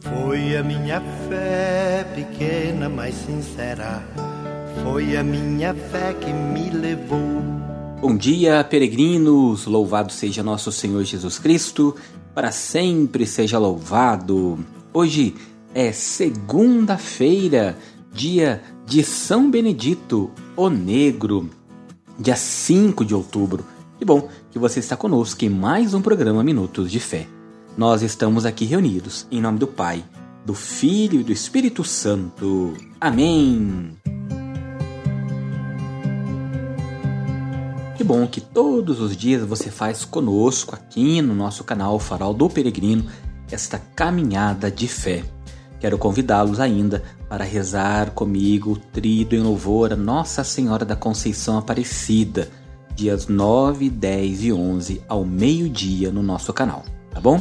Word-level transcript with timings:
Foi 0.00 0.56
a 0.56 0.62
minha 0.62 1.00
fé 1.28 2.06
pequena, 2.14 2.88
mas 2.88 3.14
sincera. 3.14 4.02
Foi 4.82 5.16
a 5.16 5.22
minha 5.22 5.74
fé 5.74 6.14
que 6.14 6.32
me 6.32 6.70
levou. 6.70 7.42
Bom 8.00 8.16
dia, 8.16 8.62
peregrinos! 8.62 9.66
Louvado 9.66 10.12
seja 10.12 10.42
nosso 10.42 10.70
Senhor 10.70 11.02
Jesus 11.02 11.38
Cristo, 11.38 11.96
para 12.34 12.52
sempre 12.52 13.26
seja 13.26 13.58
louvado. 13.58 14.58
Hoje 14.92 15.34
é 15.74 15.92
segunda-feira, 15.92 17.76
dia 18.12 18.62
de 18.84 19.02
São 19.02 19.50
Benedito, 19.50 20.30
o 20.56 20.68
Negro, 20.68 21.50
dia 22.18 22.36
5 22.36 23.04
de 23.04 23.14
outubro. 23.14 23.64
Que 23.98 24.04
bom 24.04 24.28
que 24.50 24.58
você 24.58 24.78
está 24.78 24.96
conosco 24.96 25.44
em 25.44 25.48
mais 25.48 25.94
um 25.94 26.02
programa 26.02 26.44
Minutos 26.44 26.90
de 26.90 27.00
Fé. 27.00 27.26
Nós 27.76 28.00
estamos 28.00 28.46
aqui 28.46 28.64
reunidos 28.64 29.26
em 29.30 29.38
nome 29.38 29.58
do 29.58 29.66
Pai, 29.66 30.02
do 30.46 30.54
Filho 30.54 31.20
e 31.20 31.22
do 31.22 31.30
Espírito 31.30 31.84
Santo. 31.84 32.74
Amém. 32.98 33.90
Que 37.98 38.02
bom 38.02 38.26
que 38.26 38.40
todos 38.40 38.98
os 38.98 39.14
dias 39.14 39.44
você 39.44 39.70
faz 39.70 40.06
conosco 40.06 40.74
aqui 40.74 41.20
no 41.20 41.34
nosso 41.34 41.64
canal 41.64 41.98
Farol 41.98 42.32
do 42.32 42.48
Peregrino 42.48 43.10
esta 43.50 43.78
caminhada 43.78 44.70
de 44.70 44.88
fé. 44.88 45.22
Quero 45.78 45.98
convidá-los 45.98 46.58
ainda 46.58 47.02
para 47.28 47.44
rezar 47.44 48.12
comigo 48.12 48.72
o 48.72 48.76
trido 48.76 49.36
em 49.36 49.40
louvor 49.40 49.92
a 49.92 49.96
Nossa 49.96 50.42
Senhora 50.42 50.84
da 50.86 50.96
Conceição 50.96 51.58
Aparecida, 51.58 52.48
dias 52.94 53.26
9, 53.26 53.90
10 53.90 54.44
e 54.44 54.52
11 54.52 55.02
ao 55.06 55.26
meio-dia 55.26 56.10
no 56.10 56.22
nosso 56.22 56.54
canal, 56.54 56.82
tá 57.12 57.20
bom? 57.20 57.38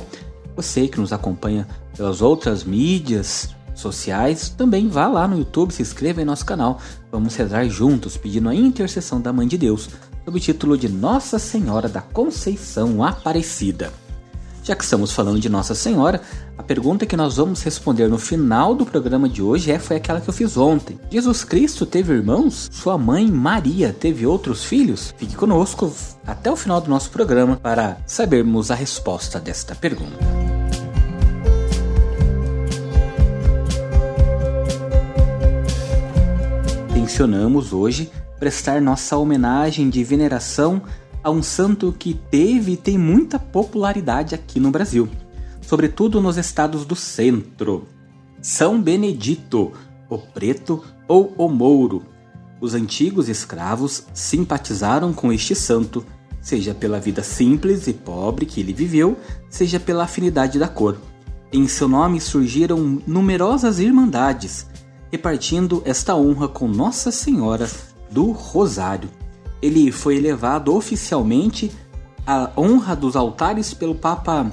Você 0.55 0.87
que 0.87 0.99
nos 0.99 1.11
acompanha 1.11 1.67
pelas 1.95 2.21
outras 2.21 2.63
mídias 2.63 3.49
sociais, 3.73 4.49
também 4.49 4.87
vá 4.87 5.07
lá 5.07 5.27
no 5.27 5.37
YouTube, 5.37 5.73
se 5.73 5.81
inscreva 5.81 6.21
em 6.21 6.25
nosso 6.25 6.45
canal. 6.45 6.79
Vamos 7.11 7.35
rezar 7.35 7.67
juntos, 7.67 8.17
pedindo 8.17 8.49
a 8.49 8.55
intercessão 8.55 9.19
da 9.19 9.33
Mãe 9.33 9.47
de 9.47 9.57
Deus, 9.57 9.89
sob 10.23 10.37
o 10.37 10.41
título 10.41 10.77
de 10.77 10.89
Nossa 10.89 11.37
Senhora 11.37 11.89
da 11.89 12.01
Conceição 12.01 13.03
Aparecida. 13.03 13.91
Já 14.65 14.75
que 14.75 14.83
estamos 14.83 15.11
falando 15.11 15.39
de 15.39 15.47
Nossa 15.47 15.75
Senhora, 15.75 16.19
a 16.57 16.63
pergunta 16.63 17.05
que 17.05 17.15
nós 17.15 17.35
vamos 17.35 17.61
responder 17.61 18.07
no 18.09 18.17
final 18.17 18.73
do 18.73 18.83
programa 18.83 19.29
de 19.29 19.39
hoje 19.39 19.71
é 19.71 19.77
foi 19.77 19.97
aquela 19.97 20.19
que 20.19 20.27
eu 20.27 20.33
fiz 20.33 20.57
ontem. 20.57 20.99
Jesus 21.11 21.43
Cristo 21.43 21.85
teve 21.85 22.11
irmãos? 22.11 22.67
Sua 22.71 22.97
mãe 22.97 23.29
Maria 23.29 23.93
teve 23.93 24.25
outros 24.25 24.63
filhos? 24.63 25.13
Fique 25.19 25.35
conosco 25.35 25.93
até 26.25 26.51
o 26.51 26.55
final 26.55 26.81
do 26.81 26.89
nosso 26.89 27.11
programa 27.11 27.57
para 27.57 27.97
sabermos 28.07 28.71
a 28.71 28.75
resposta 28.75 29.39
desta 29.39 29.75
pergunta. 29.75 30.34
Tensionamos 37.15 37.71
hoje 37.71 38.11
prestar 38.37 38.81
nossa 38.81 39.15
homenagem 39.15 39.89
de 39.89 40.03
veneração 40.03 40.81
a 41.23 41.31
um 41.31 41.41
santo 41.41 41.95
que 41.97 42.13
teve 42.13 42.73
e 42.73 42.77
tem 42.77 42.97
muita 42.97 43.39
popularidade 43.39 44.35
aqui 44.35 44.59
no 44.59 44.69
Brasil, 44.69 45.07
sobretudo 45.61 46.19
nos 46.19 46.35
estados 46.35 46.85
do 46.85 46.93
centro. 46.93 47.87
São 48.41 48.81
Benedito, 48.81 49.71
o 50.09 50.17
Preto 50.17 50.83
ou 51.07 51.33
o 51.37 51.47
Mouro. 51.47 52.03
Os 52.59 52.73
antigos 52.73 53.29
escravos 53.29 54.03
simpatizaram 54.13 55.13
com 55.13 55.31
este 55.31 55.55
santo, 55.55 56.05
seja 56.41 56.73
pela 56.73 56.99
vida 56.99 57.23
simples 57.23 57.87
e 57.87 57.93
pobre 57.93 58.45
que 58.45 58.59
ele 58.59 58.73
viveu, 58.73 59.17
seja 59.49 59.79
pela 59.79 60.03
afinidade 60.03 60.59
da 60.59 60.67
cor. 60.67 60.97
Em 61.53 61.65
seu 61.65 61.87
nome 61.87 62.19
surgiram 62.19 63.01
numerosas 63.07 63.79
irmandades, 63.79 64.67
repartindo 65.11 65.81
esta 65.85 66.15
honra 66.15 66.47
com 66.47 66.67
Nossa 66.67 67.11
Senhora 67.11 67.69
do 68.11 68.31
Rosário 68.31 69.09
ele 69.65 69.91
foi 69.91 70.17
elevado 70.17 70.75
oficialmente 70.75 71.71
à 72.25 72.51
honra 72.55 72.95
dos 72.95 73.15
altares 73.15 73.73
pelo 73.73 73.95
Papa 73.95 74.51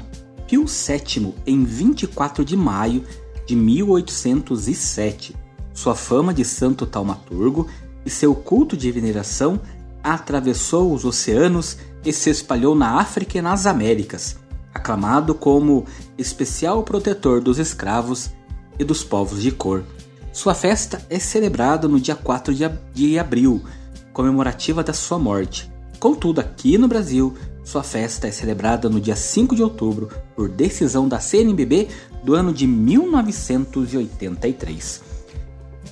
Pio 0.49 0.65
VII 0.65 1.35
em 1.47 1.65
24 1.65 2.45
de 2.45 2.57
maio 2.57 3.05
de 3.47 3.55
1807. 3.55 5.37
Sua 5.75 5.95
fama 5.95 6.33
de 6.33 6.45
santo 6.45 6.87
taumaturgo 6.87 7.69
e 8.07 8.11
seu 8.11 8.35
culto 8.35 8.75
de 8.75 8.91
veneração 8.91 9.61
atravessou 10.03 10.95
os 10.95 11.05
oceanos 11.05 11.77
e 12.05 12.11
se 12.11 12.31
espalhou 12.31 12.75
na 12.75 12.99
África 12.99 13.37
e 13.37 13.43
nas 13.43 13.67
Américas, 13.67 14.39
aclamado 14.73 15.35
como 15.35 15.85
especial 16.17 16.83
protetor 16.83 17.41
dos 17.41 17.59
escravos 17.59 18.31
e 18.79 18.85
dos 18.85 19.05
povos 19.05 19.43
de 19.43 19.53
cor. 19.53 19.85
Sua 20.33 20.55
festa 20.55 21.05
é 21.11 21.19
celebrada 21.19 21.87
no 21.87 22.01
dia 22.01 22.17
4 22.17 22.55
de 22.95 23.19
abril, 23.19 23.63
comemorativa 24.15 24.83
da 24.83 24.95
sua 24.95 25.19
morte. 25.19 25.71
Contudo, 26.01 26.41
aqui 26.41 26.79
no 26.79 26.89
Brasil, 26.89 27.35
sua 27.63 27.83
festa 27.83 28.27
é 28.27 28.31
celebrada 28.31 28.89
no 28.89 28.99
dia 28.99 29.15
5 29.15 29.55
de 29.55 29.63
outubro 29.63 30.09
por 30.35 30.49
decisão 30.49 31.07
da 31.07 31.21
CNBB 31.21 31.89
do 32.25 32.35
ano 32.35 32.51
de 32.51 32.67
1983. 32.67 35.03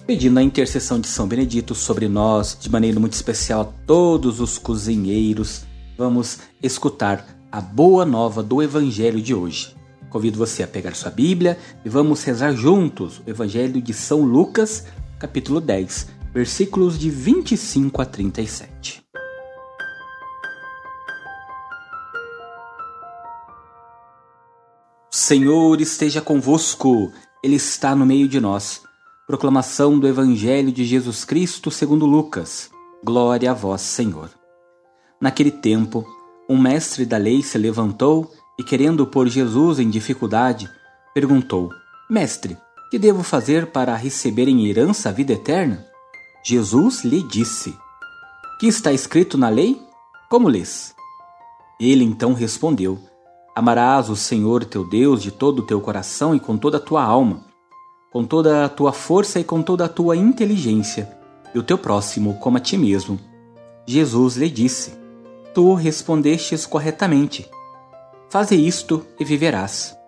Pedindo 0.06 0.38
a 0.38 0.42
intercessão 0.42 0.98
de 0.98 1.06
São 1.06 1.28
Benedito 1.28 1.74
sobre 1.74 2.08
nós, 2.08 2.56
de 2.58 2.70
maneira 2.70 2.98
muito 2.98 3.12
especial 3.12 3.60
a 3.60 3.66
todos 3.86 4.40
os 4.40 4.56
cozinheiros, 4.56 5.66
vamos 5.98 6.38
escutar 6.62 7.26
a 7.52 7.60
boa 7.60 8.06
nova 8.06 8.42
do 8.42 8.62
Evangelho 8.62 9.20
de 9.20 9.34
hoje. 9.34 9.78
Convido 10.10 10.36
você 10.36 10.64
a 10.64 10.68
pegar 10.68 10.96
sua 10.96 11.10
Bíblia 11.10 11.56
e 11.84 11.88
vamos 11.88 12.24
rezar 12.24 12.52
juntos 12.52 13.22
o 13.24 13.30
Evangelho 13.30 13.80
de 13.80 13.94
São 13.94 14.22
Lucas, 14.22 14.84
capítulo 15.20 15.60
10, 15.60 16.08
versículos 16.34 16.98
de 16.98 17.08
25 17.08 18.02
a 18.02 18.04
37. 18.04 19.04
O 25.12 25.16
Senhor 25.16 25.80
esteja 25.80 26.20
convosco, 26.20 27.12
Ele 27.40 27.54
está 27.54 27.94
no 27.94 28.04
meio 28.04 28.26
de 28.26 28.40
nós. 28.40 28.82
Proclamação 29.28 29.96
do 29.96 30.08
Evangelho 30.08 30.72
de 30.72 30.84
Jesus 30.84 31.24
Cristo 31.24 31.70
segundo 31.70 32.04
Lucas. 32.04 32.68
Glória 33.04 33.52
a 33.52 33.54
vós, 33.54 33.82
Senhor. 33.82 34.28
Naquele 35.20 35.52
tempo, 35.52 36.04
um 36.48 36.60
mestre 36.60 37.06
da 37.06 37.16
lei 37.16 37.44
se 37.44 37.56
levantou 37.56 38.28
e, 38.60 38.62
querendo 38.62 39.06
pôr 39.06 39.26
Jesus 39.26 39.78
em 39.78 39.88
dificuldade, 39.88 40.68
perguntou: 41.14 41.70
Mestre, 42.10 42.58
que 42.90 42.98
devo 42.98 43.22
fazer 43.22 43.68
para 43.68 43.96
receber 43.96 44.48
em 44.48 44.66
herança 44.66 45.08
a 45.08 45.12
vida 45.12 45.32
eterna? 45.32 45.82
Jesus 46.44 47.02
lhe 47.02 47.22
disse: 47.22 47.74
Que 48.60 48.66
está 48.66 48.92
escrito 48.92 49.38
na 49.38 49.48
lei? 49.48 49.80
Como 50.28 50.46
lês? 50.46 50.94
Ele 51.80 52.04
então 52.04 52.34
respondeu: 52.34 52.98
Amarás 53.56 54.10
o 54.10 54.16
Senhor 54.16 54.62
teu 54.66 54.86
Deus 54.86 55.22
de 55.22 55.30
todo 55.30 55.60
o 55.60 55.66
teu 55.66 55.80
coração 55.80 56.34
e 56.34 56.38
com 56.38 56.58
toda 56.58 56.76
a 56.76 56.80
tua 56.80 57.02
alma, 57.02 57.46
com 58.12 58.26
toda 58.26 58.66
a 58.66 58.68
tua 58.68 58.92
força 58.92 59.40
e 59.40 59.44
com 59.44 59.62
toda 59.62 59.86
a 59.86 59.88
tua 59.88 60.18
inteligência, 60.18 61.10
e 61.54 61.58
o 61.58 61.62
teu 61.62 61.78
próximo 61.78 62.34
como 62.34 62.58
a 62.58 62.60
ti 62.60 62.76
mesmo. 62.76 63.18
Jesus 63.86 64.36
lhe 64.36 64.50
disse: 64.50 64.92
Tu 65.54 65.72
respondestes 65.72 66.66
corretamente. 66.66 67.48
Faze 68.30 68.54
isto 68.54 69.04
e 69.18 69.24
viverás. 69.24 69.98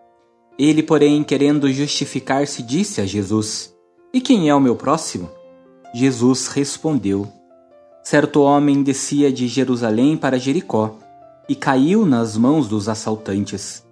Ele, 0.56 0.80
porém, 0.80 1.24
querendo 1.24 1.70
justificar-se, 1.72 2.62
disse 2.62 3.00
a 3.00 3.04
Jesus: 3.04 3.74
E 4.14 4.20
quem 4.20 4.48
é 4.48 4.54
o 4.54 4.60
meu 4.60 4.76
próximo? 4.76 5.28
Jesus 5.92 6.46
respondeu: 6.46 7.26
Certo 8.04 8.40
homem 8.42 8.80
descia 8.80 9.32
de 9.32 9.48
Jerusalém 9.48 10.16
para 10.16 10.38
Jericó 10.38 10.94
e 11.48 11.56
caiu 11.56 12.06
nas 12.06 12.36
mãos 12.36 12.68
dos 12.68 12.88
assaltantes. 12.88 13.84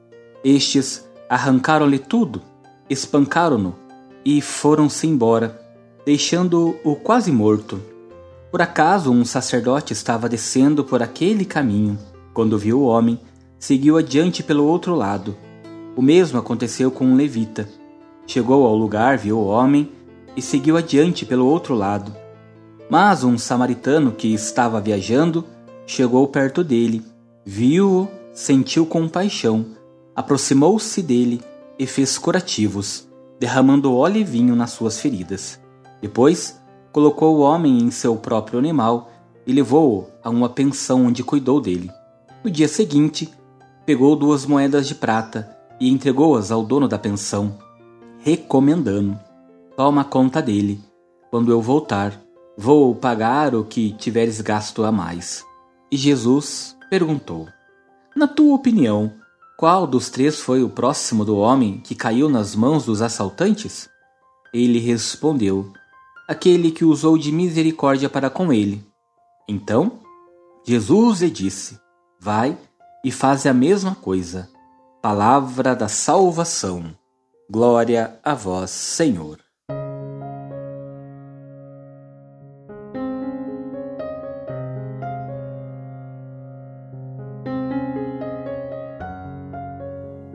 Estes 0.44 1.04
arrancaram-lhe 1.28 1.98
tudo, 1.98 2.40
espancaram-no 2.88 3.74
e 4.24 4.40
foram-se 4.40 5.08
embora, 5.08 5.60
deixando-o 6.06 6.94
quase 6.94 7.32
morto. 7.32 7.82
Por 8.48 8.62
acaso 8.62 9.10
um 9.10 9.24
sacerdote 9.24 9.92
estava 9.92 10.28
descendo 10.28 10.84
por 10.84 11.02
aquele 11.02 11.44
caminho. 11.44 11.98
Quando 12.32 12.56
viu 12.56 12.80
o 12.80 12.84
homem, 12.84 13.18
seguiu 13.60 13.98
adiante 13.98 14.42
pelo 14.42 14.64
outro 14.64 14.94
lado. 14.94 15.36
O 15.94 16.00
mesmo 16.00 16.38
aconteceu 16.38 16.90
com 16.90 17.04
um 17.04 17.14
levita. 17.14 17.68
Chegou 18.26 18.66
ao 18.66 18.74
lugar, 18.74 19.18
viu 19.18 19.36
o 19.36 19.46
homem 19.46 19.90
e 20.34 20.40
seguiu 20.40 20.78
adiante 20.78 21.26
pelo 21.26 21.46
outro 21.46 21.74
lado. 21.74 22.16
Mas 22.88 23.22
um 23.22 23.36
samaritano 23.36 24.12
que 24.12 24.32
estava 24.32 24.80
viajando 24.80 25.44
chegou 25.86 26.26
perto 26.26 26.64
dele, 26.64 27.04
viu-o, 27.44 28.08
sentiu 28.32 28.86
compaixão, 28.86 29.66
aproximou-se 30.16 31.02
dele 31.02 31.42
e 31.78 31.86
fez 31.86 32.16
curativos, 32.16 33.06
derramando 33.38 33.94
óleo 33.94 34.18
e 34.18 34.24
vinho 34.24 34.56
nas 34.56 34.70
suas 34.70 34.98
feridas. 34.98 35.60
Depois, 36.00 36.58
colocou 36.92 37.36
o 37.36 37.40
homem 37.40 37.78
em 37.78 37.90
seu 37.90 38.16
próprio 38.16 38.58
animal 38.58 39.10
e 39.46 39.52
levou-o 39.52 40.06
a 40.22 40.30
uma 40.30 40.48
pensão 40.48 41.06
onde 41.06 41.22
cuidou 41.22 41.60
dele. 41.60 41.90
No 42.42 42.50
dia 42.50 42.68
seguinte, 42.68 43.30
pegou 43.90 44.14
duas 44.14 44.46
moedas 44.46 44.86
de 44.86 44.94
prata 44.94 45.50
e 45.80 45.90
entregou-as 45.90 46.52
ao 46.52 46.62
dono 46.62 46.86
da 46.86 46.96
pensão. 46.96 47.58
recomendando: 48.20 49.18
Toma 49.76 50.04
conta 50.04 50.40
dele. 50.40 50.80
Quando 51.28 51.50
eu 51.50 51.60
voltar, 51.60 52.16
vou 52.56 52.94
pagar 52.94 53.52
o 53.52 53.64
que 53.64 53.90
tiveres 53.94 54.40
gasto 54.40 54.84
a 54.84 54.92
mais. 54.92 55.44
E 55.90 55.96
Jesus 55.96 56.76
perguntou: 56.88 57.48
Na 58.14 58.28
tua 58.28 58.54
opinião, 58.54 59.12
qual 59.58 59.88
dos 59.88 60.08
três 60.08 60.38
foi 60.38 60.62
o 60.62 60.68
próximo 60.68 61.24
do 61.24 61.36
homem 61.36 61.80
que 61.80 61.96
caiu 61.96 62.28
nas 62.28 62.54
mãos 62.54 62.84
dos 62.84 63.02
assaltantes? 63.02 63.88
Ele 64.54 64.78
respondeu: 64.78 65.72
Aquele 66.28 66.70
que 66.70 66.84
usou 66.84 67.18
de 67.18 67.32
misericórdia 67.32 68.08
para 68.08 68.30
com 68.30 68.52
ele. 68.52 68.86
Então, 69.48 69.98
Jesus 70.64 71.22
lhe 71.22 71.30
disse: 71.30 71.76
Vai 72.20 72.56
e 73.04 73.10
faz 73.10 73.46
a 73.46 73.54
mesma 73.54 73.94
coisa. 73.94 74.48
Palavra 75.02 75.74
da 75.74 75.88
salvação. 75.88 76.94
Glória 77.50 78.18
a 78.22 78.34
vós, 78.34 78.70
Senhor. 78.70 79.38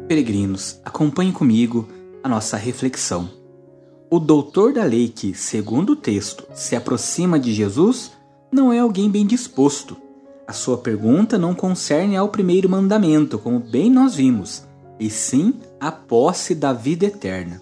Peregrinos, 0.07 0.79
acompanhem 0.83 1.31
comigo 1.31 1.87
a 2.23 2.29
nossa 2.29 2.57
reflexão. 2.57 3.29
O 4.09 4.19
doutor 4.19 4.73
da 4.73 4.83
lei 4.83 5.09
que, 5.09 5.33
segundo 5.33 5.91
o 5.91 5.95
texto, 5.95 6.45
se 6.53 6.75
aproxima 6.75 7.39
de 7.39 7.53
Jesus 7.53 8.11
não 8.51 8.71
é 8.71 8.79
alguém 8.79 9.09
bem 9.09 9.25
disposto. 9.25 10.04
A 10.47 10.53
sua 10.53 10.77
pergunta 10.77 11.37
não 11.37 11.55
concerne 11.55 12.15
ao 12.15 12.29
primeiro 12.29 12.69
mandamento, 12.69 13.39
como 13.39 13.59
bem 13.59 13.89
nós 13.89 14.15
vimos, 14.15 14.63
e 14.99 15.09
sim 15.09 15.55
à 15.79 15.91
posse 15.91 16.53
da 16.53 16.71
vida 16.71 17.05
eterna. 17.05 17.61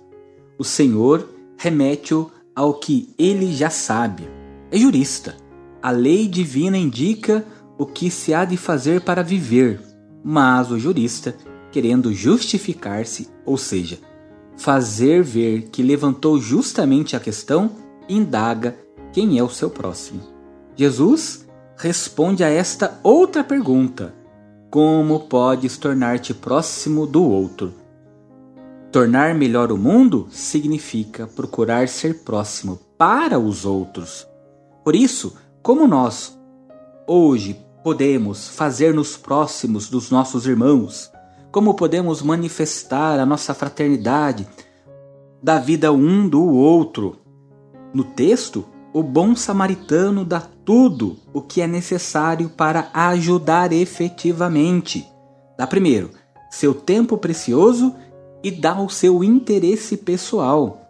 O 0.57 0.63
Senhor 0.63 1.30
remete-o 1.57 2.30
ao 2.56 2.74
que 2.74 3.13
ele 3.18 3.53
já 3.53 3.69
sabe. 3.69 4.30
É 4.69 4.77
jurista. 4.77 5.35
A 5.81 5.91
lei 5.91 6.27
divina 6.27 6.77
indica 6.77 7.45
o 7.77 7.85
que 7.85 8.12
se 8.12 8.33
há 8.33 8.45
de 8.45 8.57
fazer 8.57 9.01
para 9.01 9.24
viver, 9.24 9.81
mas 10.24 10.69
o 10.69 10.80
jurista 10.80 11.35
querendo 11.71 12.13
justificar-se, 12.13 13.30
ou 13.45 13.57
seja, 13.57 13.97
fazer 14.56 15.24
ver 15.24 15.69
que 15.71 15.81
levantou 15.81 16.39
justamente 16.39 17.15
a 17.15 17.19
questão, 17.19 17.71
indaga 18.07 18.77
quem 19.12 19.39
é 19.39 19.44
o 19.44 19.50
seu 19.50 19.69
próximo. 19.69 20.21
Jesus 20.75 21.47
responde 21.83 22.45
a 22.45 22.50
esta 22.50 22.97
outra 23.03 23.44
pergunta: 23.44 24.15
Como 24.71 25.19
podes 25.27 25.77
tornar-te 25.77 26.33
próximo 26.33 27.06
do 27.06 27.21
outro? 27.21 27.74
Tornar 28.89 29.35
melhor 29.35 29.69
o 29.69 29.77
mundo 29.77 30.30
significa 30.31 31.27
procurar 31.27 31.89
ser 31.89 32.24
próximo 32.24 32.80
para 32.97 33.38
os 33.38 33.65
outros. 33.65 34.25
Por 34.81 34.95
isso, 34.95 35.35
como 35.62 35.85
nós 35.85 36.39
hoje 37.06 37.59
podemos 37.83 38.47
fazer-nos 38.47 39.18
próximos 39.18 39.89
dos 39.89 40.09
nossos 40.09 40.47
irmãos, 40.47 41.12
como 41.51 41.74
podemos 41.74 42.21
manifestar 42.21 43.19
a 43.19 43.25
nossa 43.25 43.53
fraternidade 43.53 44.47
da 45.41 45.59
vida 45.59 45.91
um 45.91 46.30
do 46.30 46.45
outro. 46.45 47.18
No 47.94 48.06
texto, 48.06 48.65
o 48.94 49.01
bom 49.01 49.36
samaritano 49.36 50.24
dá 50.24 50.40
tudo 50.40 51.18
o 51.34 51.42
que 51.42 51.62
é 51.62 51.68
necessário 51.68 52.50
para 52.50 52.90
ajudar 52.94 53.74
efetivamente. 53.74 55.06
Dá 55.57 55.66
primeiro 55.66 56.12
seu 56.51 56.75
tempo 56.75 57.18
precioso 57.18 57.95
e 58.44 58.51
dá 58.51 58.80
o 58.80 58.88
seu 58.88 59.24
interesse 59.24 59.98
pessoal. 59.98 60.88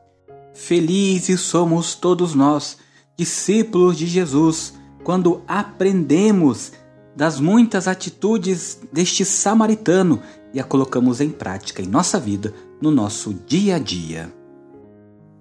Felizes 0.54 1.40
somos 1.40 1.96
todos 1.96 2.36
nós, 2.36 2.78
discípulos 3.18 3.98
de 3.98 4.06
Jesus, 4.06 4.74
quando 5.06 5.42
aprendemos 5.48 6.74
das 7.16 7.40
muitas 7.40 7.88
atitudes 7.88 8.82
deste 8.92 9.24
samaritano 9.24 10.20
e 10.54 10.60
a 10.60 10.66
colocamos 10.66 11.22
em 11.22 11.30
prática 11.30 11.82
em 11.82 11.88
nossa 11.88 12.20
vida, 12.20 12.54
no 12.82 12.92
nosso 12.92 13.34
dia 13.34 13.78
a 13.78 13.80
dia. 13.80 14.34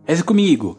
Reze 0.04 0.22
comigo, 0.22 0.78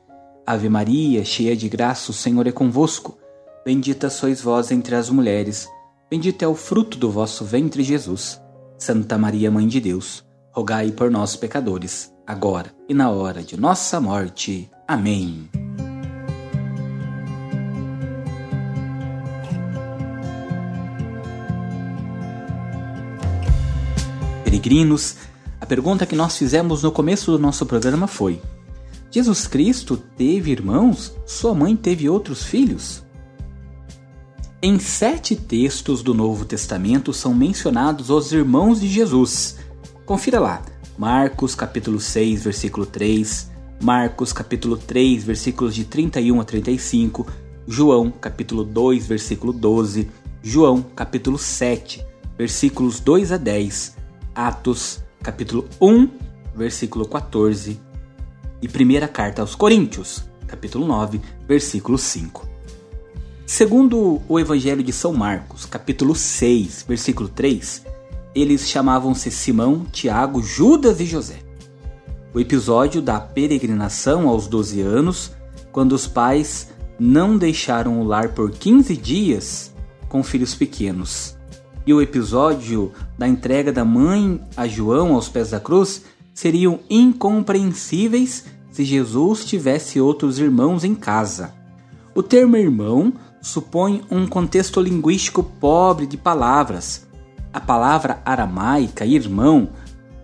Ave 0.45 0.69
Maria, 0.69 1.23
cheia 1.23 1.55
de 1.55 1.69
graça, 1.69 2.11
o 2.11 2.13
Senhor 2.13 2.47
é 2.47 2.51
convosco. 2.51 3.17
Bendita 3.63 4.09
sois 4.09 4.41
vós 4.41 4.71
entre 4.71 4.95
as 4.95 5.09
mulheres, 5.09 5.69
bendito 6.09 6.43
é 6.43 6.47
o 6.47 6.55
fruto 6.55 6.97
do 6.97 7.11
vosso 7.11 7.45
ventre, 7.45 7.83
Jesus. 7.83 8.41
Santa 8.77 9.17
Maria, 9.17 9.51
Mãe 9.51 9.67
de 9.67 9.79
Deus, 9.79 10.25
rogai 10.51 10.91
por 10.91 11.11
nós, 11.11 11.35
pecadores, 11.35 12.11
agora 12.25 12.73
e 12.89 12.93
na 12.93 13.11
hora 13.11 13.43
de 13.43 13.59
nossa 13.59 14.01
morte. 14.01 14.69
Amém. 14.87 15.49
Peregrinos, 24.43 25.17
pergunta 25.71 26.05
que 26.05 26.17
nós 26.17 26.37
fizemos 26.37 26.83
no 26.83 26.91
começo 26.91 27.31
do 27.31 27.39
nosso 27.39 27.65
programa 27.65 28.05
foi: 28.05 28.41
Jesus 29.11 29.45
Cristo 29.45 29.97
teve 29.97 30.51
irmãos? 30.51 31.13
Sua 31.25 31.53
mãe 31.53 31.75
teve 31.75 32.07
outros 32.07 32.45
filhos? 32.45 33.03
Em 34.61 34.79
sete 34.79 35.35
textos 35.35 36.01
do 36.01 36.13
Novo 36.13 36.45
Testamento 36.45 37.11
são 37.11 37.33
mencionados 37.33 38.09
os 38.09 38.31
irmãos 38.31 38.79
de 38.79 38.87
Jesus. 38.87 39.57
Confira 40.05 40.39
lá: 40.39 40.61
Marcos 40.97 41.53
capítulo 41.53 41.99
6, 41.99 42.45
versículo 42.45 42.85
3, 42.85 43.51
Marcos 43.83 44.31
capítulo 44.31 44.77
3, 44.77 45.25
versículos 45.25 45.75
de 45.75 45.83
31 45.83 46.39
a 46.39 46.45
35, 46.45 47.27
João 47.67 48.09
capítulo 48.11 48.63
2, 48.63 49.07
versículo 49.07 49.51
12, 49.51 50.09
João 50.41 50.81
capítulo 50.81 51.37
7, 51.37 52.05
versículos 52.37 53.01
2 53.01 53.33
a 53.33 53.37
10, 53.37 53.97
Atos 54.33 55.03
capítulo 55.21 55.67
1, 55.81 56.07
versículo 56.55 57.05
14, 57.05 57.90
e 58.61 58.67
primeira 58.67 59.07
carta 59.07 59.41
aos 59.41 59.55
Coríntios, 59.55 60.23
capítulo 60.47 60.85
9, 60.85 61.19
versículo 61.47 61.97
5. 61.97 62.47
Segundo 63.45 64.21
o 64.29 64.39
Evangelho 64.39 64.83
de 64.83 64.93
São 64.93 65.13
Marcos, 65.13 65.65
capítulo 65.65 66.15
6, 66.15 66.85
versículo 66.87 67.27
3, 67.27 67.85
eles 68.35 68.69
chamavam-se 68.69 69.31
Simão, 69.31 69.85
Tiago, 69.91 70.41
Judas 70.41 70.99
e 70.99 71.05
José. 71.05 71.39
O 72.33 72.39
episódio 72.39 73.01
da 73.01 73.19
peregrinação 73.19 74.29
aos 74.29 74.47
12 74.47 74.79
anos, 74.81 75.31
quando 75.71 75.93
os 75.93 76.07
pais 76.07 76.69
não 76.99 77.37
deixaram 77.37 77.99
o 77.99 78.03
lar 78.05 78.29
por 78.29 78.51
15 78.51 78.95
dias 78.95 79.73
com 80.07 80.23
filhos 80.23 80.55
pequenos 80.55 81.35
e 81.85 81.93
o 81.93 82.01
episódio 82.01 82.91
da 83.17 83.27
entrega 83.27 83.71
da 83.71 83.83
mãe 83.83 84.39
a 84.55 84.67
João 84.67 85.15
aos 85.15 85.27
pés 85.27 85.49
da 85.49 85.59
cruz 85.59 86.03
seriam 86.41 86.79
incompreensíveis 86.89 88.45
se 88.71 88.83
Jesus 88.83 89.45
tivesse 89.45 90.01
outros 90.01 90.39
irmãos 90.39 90.83
em 90.83 90.95
casa. 90.95 91.53
O 92.15 92.23
termo 92.23 92.57
irmão 92.57 93.13
supõe 93.39 94.01
um 94.09 94.25
contexto 94.25 94.81
linguístico 94.81 95.43
pobre 95.43 96.07
de 96.07 96.17
palavras. 96.17 97.07
A 97.53 97.59
palavra 97.59 98.23
aramaica 98.25 99.05
irmão 99.05 99.69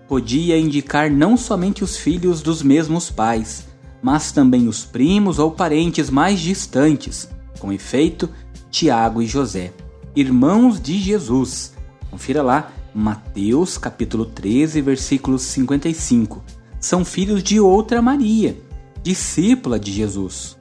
podia 0.07 0.57
indicar 0.57 1.11
não 1.11 1.37
somente 1.37 1.83
os 1.83 1.95
filhos 1.95 2.41
dos 2.41 2.63
mesmos 2.63 3.11
pais, 3.11 3.67
mas 4.01 4.31
também 4.31 4.67
os 4.67 4.83
primos 4.83 5.37
ou 5.37 5.51
parentes 5.51 6.09
mais 6.09 6.39
distantes, 6.39 7.29
com 7.59 7.71
efeito, 7.71 8.27
Tiago 8.71 9.21
e 9.21 9.27
José 9.27 9.71
irmãos 10.19 10.81
de 10.81 10.97
Jesus. 10.97 11.75
Confira 12.09 12.41
lá, 12.41 12.71
Mateus 12.99 13.77
capítulo 13.77 14.25
13, 14.25 14.81
versículo 14.81 15.37
55. 15.37 16.43
São 16.79 17.05
filhos 17.05 17.43
de 17.43 17.59
outra 17.59 18.01
Maria, 18.01 18.59
discípula 19.03 19.79
de 19.79 19.91
Jesus. 19.91 20.57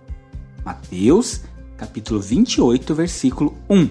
Mateus 0.62 1.40
capítulo 1.78 2.20
28, 2.20 2.94
versículo 2.94 3.54
1. 3.70 3.88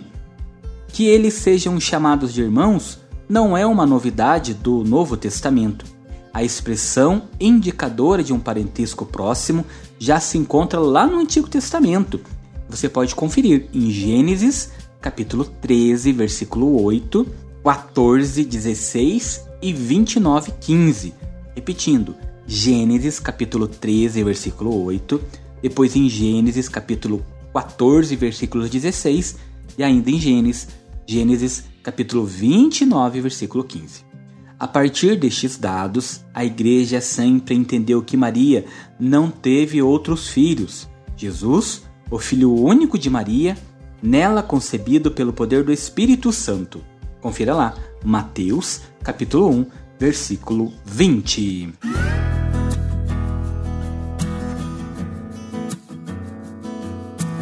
Que 0.90 1.08
eles 1.08 1.34
sejam 1.34 1.80
chamados 1.80 2.32
de 2.32 2.44
irmãos 2.44 3.00
não 3.28 3.58
é 3.58 3.66
uma 3.66 3.84
novidade 3.84 4.54
do 4.54 4.84
Novo 4.84 5.18
Testamento. 5.18 5.84
A 6.32 6.44
expressão 6.44 7.24
indicadora 7.40 8.24
de 8.24 8.32
um 8.32 8.40
parentesco 8.40 9.08
próximo 9.08 9.66
já 9.98 10.20
se 10.20 10.38
encontra 10.38 10.80
lá 10.80 11.08
no 11.08 11.18
Antigo 11.18 11.50
Testamento. 11.50 12.22
Você 12.70 12.88
pode 12.88 13.16
conferir 13.16 13.68
em 13.74 13.90
Gênesis, 13.90 14.70
capítulo 15.02 15.46
13, 15.46 16.12
versículo 16.12 16.80
8, 16.84 17.45
14, 17.66 18.46
16 18.46 19.44
e 19.60 19.74
29, 19.74 20.52
15. 20.62 21.16
Repetindo, 21.56 22.16
Gênesis, 22.46 23.20
capítulo 23.20 23.68
13, 23.68 24.24
versículo 24.24 24.84
8, 24.84 25.20
depois 25.64 25.96
em 25.96 26.08
Gênesis, 26.08 26.70
capítulo 26.70 27.26
14, 27.52 28.16
versículo 28.16 28.70
16 28.70 29.38
e 29.80 29.84
ainda 29.84 30.12
em 30.12 30.20
Gênesis, 30.20 30.68
Gênesis, 31.08 31.64
capítulo 31.82 32.24
29, 32.24 33.22
versículo 33.22 33.64
15. 33.64 34.06
A 34.60 34.68
partir 34.68 35.18
destes 35.18 35.58
dados, 35.58 36.22
a 36.36 36.46
igreja 36.46 37.02
sempre 37.02 37.56
entendeu 37.56 38.04
que 38.04 38.16
Maria 38.16 38.64
não 39.00 39.32
teve 39.32 39.82
outros 39.82 40.30
filhos. 40.30 40.88
Jesus, 41.18 41.82
o 42.12 42.20
filho 42.20 42.54
único 42.54 42.96
de 42.96 43.10
Maria, 43.10 43.58
nela 44.04 44.44
concebido 44.44 45.10
pelo 45.10 45.34
poder 45.34 45.64
do 45.64 45.74
Espírito 45.74 46.32
Santo. 46.32 46.80
Confira 47.26 47.56
lá, 47.56 47.74
Mateus, 48.04 48.82
capítulo 49.02 49.50
1, 49.50 49.66
versículo 49.98 50.72
20. 50.86 51.74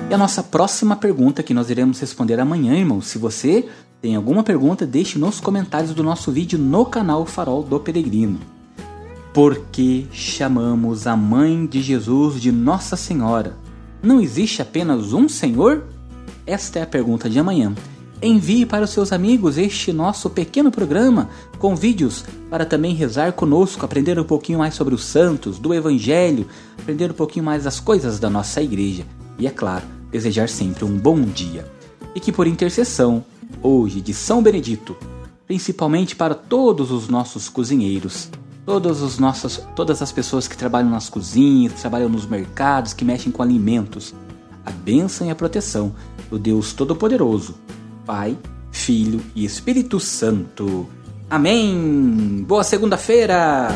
E 0.10 0.13
a 0.13 0.18
nossa 0.18 0.42
próxima 0.42 0.96
pergunta 0.96 1.44
que 1.44 1.54
nós 1.54 1.70
iremos 1.70 2.00
responder 2.00 2.40
amanhã, 2.40 2.78
irmão, 2.78 3.02
se 3.02 3.18
você 3.18 3.68
tem 4.02 4.16
alguma 4.16 4.42
pergunta, 4.42 4.86
deixe 4.86 5.20
nos 5.20 5.42
comentários 5.42 5.94
do 5.94 6.02
nosso 6.02 6.32
vídeo 6.32 6.58
no 6.58 6.86
canal 6.86 7.25
Farol 7.25 7.62
do 7.62 7.78
Peregrino. 7.78 8.40
Por 9.34 9.66
que 9.70 10.08
chamamos 10.13 11.08
a 11.08 11.18
mãe 11.18 11.66
de 11.66 11.82
Jesus 11.82 12.42
de 12.42 12.54
Nossa 12.54 12.96
Senhora? 12.96 13.58
Não 14.02 14.22
existe 14.22 14.62
apenas 14.62 15.12
um 15.12 15.28
Senhor? 15.28 15.84
Esta 16.48 16.80
é 16.80 16.84
a 16.84 16.88
pergunta 16.88 17.30
de 17.30 17.38
amanhã. 17.38 17.75
Envie 18.25 18.65
para 18.65 18.86
os 18.86 18.92
seus 18.92 19.12
amigos 19.12 19.58
este 19.58 19.92
nosso 19.92 20.30
pequeno 20.30 20.72
programa 20.72 21.30
com 21.60 21.75
vídeos 21.75 22.24
para 22.50 22.65
também 22.65 22.96
rezar 22.96 23.34
conosco, 23.34 23.84
aprender 23.84 24.18
um 24.18 24.24
pouquinho 24.24 24.60
mais 24.60 24.75
sobre 24.75 24.96
os 24.96 25.03
santos, 25.03 25.60
do 25.60 25.74
Evangelho, 25.74 26.48
aprender 26.80 27.12
um 27.12 27.15
pouquinho 27.15 27.44
mais 27.44 27.65
das 27.65 27.82
coisas 27.82 28.20
da 28.20 28.30
nossa 28.30 28.62
igreja 28.62 29.06
e, 29.38 29.46
é 29.46 29.50
claro, 29.50 29.84
desejar 30.10 30.48
sempre 30.48 30.86
um 30.86 30.98
bom 30.98 31.20
dia. 31.20 31.70
E 32.15 32.20
que 32.22 32.32
por 32.32 32.48
intercessão 32.48 33.25
hoje 33.62 34.00
de 34.00 34.13
São 34.13 34.42
Benedito, 34.42 34.96
principalmente 35.46 36.15
para 36.15 36.34
todos 36.34 36.92
os 36.92 37.10
nossos 37.10 37.50
cozinheiros, 37.50 38.30
todas, 38.65 39.20
nossos, 39.20 39.62
todas 39.75 40.01
as 40.01 40.13
pessoas 40.13 40.48
que 40.48 40.56
trabalham 40.56 40.89
nas 40.89 41.10
cozinhas, 41.10 41.74
que 41.74 41.82
trabalham 41.82 42.08
nos 42.08 42.25
mercados, 42.25 42.94
que 42.94 43.03
mexem 43.03 43.34
com 43.34 43.44
alimentos. 43.44 44.15
A 44.65 44.72
bênção 44.72 45.27
e 45.27 45.30
a 45.30 45.36
proteção 45.36 45.94
do 46.30 46.39
Deus 46.39 46.72
Todo-Poderoso, 46.72 47.56
Pai, 48.05 48.38
Filho 48.72 49.22
e 49.36 49.45
Espírito 49.45 50.00
Santo. 50.00 50.88
Amém! 51.29 52.43
Boa 52.48 52.63
segunda-feira! 52.63 53.67